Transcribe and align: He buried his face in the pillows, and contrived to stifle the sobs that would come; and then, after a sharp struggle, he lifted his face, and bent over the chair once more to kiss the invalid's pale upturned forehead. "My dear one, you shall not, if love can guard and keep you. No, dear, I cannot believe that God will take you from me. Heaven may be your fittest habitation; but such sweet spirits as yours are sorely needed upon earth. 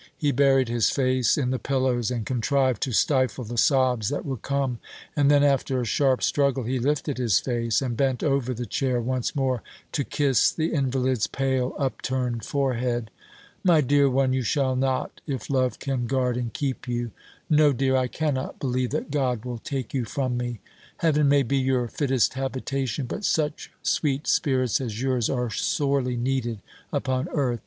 He 0.17 0.31
buried 0.31 0.67
his 0.67 0.89
face 0.89 1.37
in 1.37 1.51
the 1.51 1.59
pillows, 1.59 2.09
and 2.09 2.25
contrived 2.25 2.81
to 2.81 2.91
stifle 2.91 3.43
the 3.43 3.55
sobs 3.55 4.09
that 4.09 4.25
would 4.25 4.41
come; 4.41 4.79
and 5.15 5.29
then, 5.29 5.43
after 5.43 5.79
a 5.79 5.85
sharp 5.85 6.23
struggle, 6.23 6.63
he 6.63 6.79
lifted 6.79 7.19
his 7.19 7.37
face, 7.37 7.83
and 7.83 7.95
bent 7.95 8.23
over 8.23 8.51
the 8.51 8.65
chair 8.65 8.99
once 8.99 9.35
more 9.35 9.61
to 9.91 10.03
kiss 10.03 10.51
the 10.51 10.73
invalid's 10.73 11.27
pale 11.27 11.75
upturned 11.77 12.43
forehead. 12.43 13.11
"My 13.63 13.79
dear 13.79 14.09
one, 14.09 14.33
you 14.33 14.41
shall 14.41 14.75
not, 14.75 15.21
if 15.27 15.51
love 15.51 15.77
can 15.77 16.07
guard 16.07 16.35
and 16.35 16.51
keep 16.51 16.87
you. 16.87 17.11
No, 17.47 17.71
dear, 17.71 17.95
I 17.95 18.07
cannot 18.07 18.57
believe 18.57 18.89
that 18.89 19.11
God 19.11 19.45
will 19.45 19.59
take 19.59 19.93
you 19.93 20.05
from 20.05 20.35
me. 20.35 20.61
Heaven 20.97 21.29
may 21.29 21.43
be 21.43 21.57
your 21.59 21.87
fittest 21.87 22.33
habitation; 22.33 23.05
but 23.05 23.23
such 23.23 23.71
sweet 23.83 24.25
spirits 24.25 24.81
as 24.81 24.99
yours 24.99 25.29
are 25.29 25.51
sorely 25.51 26.17
needed 26.17 26.57
upon 26.91 27.29
earth. 27.29 27.59